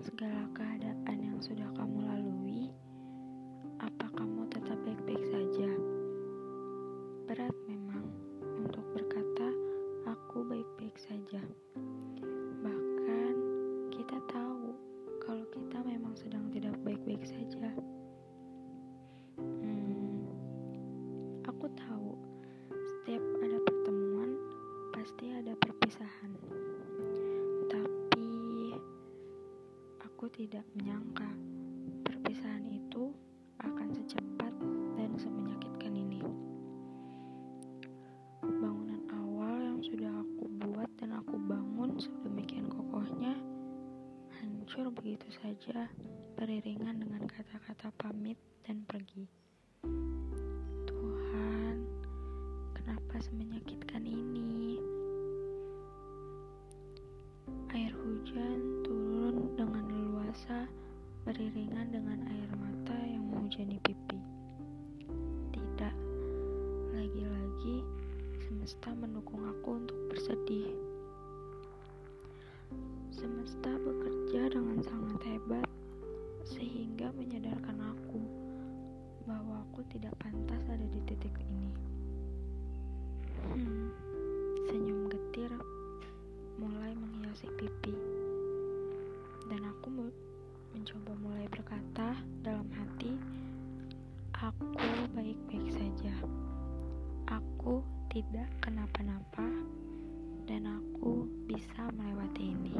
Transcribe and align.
segala 0.00 0.48
keadaan 0.56 1.18
yang 1.20 1.36
sudah 1.44 1.68
kamu 1.76 2.00
lalui, 2.08 2.72
apa 3.84 4.08
kamu 4.16 4.48
tetap 4.48 4.80
baik-baik 4.80 5.20
saja? 5.28 5.68
Berat 7.28 7.52
memang 7.68 8.08
untuk 8.40 8.80
berkata, 8.96 9.52
"Aku 10.08 10.40
baik-baik 10.48 10.96
saja." 10.96 11.44
Bahkan 12.64 13.34
kita 13.92 14.16
tahu 14.32 14.72
kalau 15.20 15.44
kita 15.52 15.84
memang 15.84 16.16
sedang 16.16 16.48
tidak 16.48 16.80
baik-baik 16.80 17.20
saja. 17.28 17.68
Hmm, 19.36 20.24
aku 21.44 21.68
tahu 21.76 22.16
setiap 22.72 23.20
ada 23.44 23.58
pertemuan, 23.68 24.32
pasti 24.96 25.28
ada 25.28 25.52
perpisahan. 25.60 26.32
Aku 30.20 30.36
tidak 30.36 30.68
menyangka 30.76 31.32
perpisahan 32.04 32.68
itu 32.68 33.08
akan 33.56 33.88
secepat 33.88 34.52
dan 34.92 35.16
semenyakitkan 35.16 35.96
ini. 35.96 36.20
Bangunan 38.44 39.00
awal 39.16 39.64
yang 39.64 39.80
sudah 39.80 40.12
aku 40.20 40.44
buat 40.60 40.92
dan 41.00 41.16
aku 41.16 41.40
bangun 41.40 41.96
sedemikian 41.96 42.68
kokohnya 42.68 43.32
hancur 44.44 44.92
begitu 44.92 45.24
saja 45.40 45.88
beriringan 46.36 47.00
dengan 47.00 47.24
kata-kata 47.24 47.88
pamit 47.96 48.36
dan 48.68 48.84
pergi. 48.84 49.24
Menghujani 63.60 63.76
pipi. 63.84 64.16
Tidak, 65.52 65.94
lagi-lagi 66.96 67.84
semesta 68.48 68.88
mendukung 68.96 69.44
aku 69.44 69.84
untuk 69.84 69.98
bersedih. 70.08 70.72
Semesta 73.12 73.68
bekerja 73.76 74.56
dengan 74.56 74.80
sangat 74.80 75.20
hebat 75.28 75.68
sehingga 76.48 77.12
menyadarkan 77.12 77.76
aku 77.84 78.24
bahwa 79.28 79.60
aku 79.68 79.84
tidak 79.92 80.16
pantas 80.16 80.64
ada 80.72 80.86
di 80.96 81.00
titik 81.04 81.36
ini. 81.44 81.68
Hmm, 83.44 83.92
senyum 84.72 85.12
getir 85.12 85.52
mulai 86.56 86.96
menghiasi 86.96 87.44
pipi. 87.60 87.92
Dan 89.52 89.68
aku 89.68 90.08
mencoba 90.72 91.12
mulai 91.20 91.44
berkata 91.52 91.69
Aku 97.60 97.84
tidak 98.08 98.48
kenapa-napa 98.64 99.44
dan 100.48 100.64
aku 100.64 101.28
bisa 101.44 101.92
melewati 101.92 102.56
ini. 102.56 102.72